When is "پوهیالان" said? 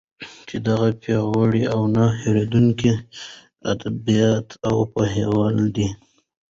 4.93-5.57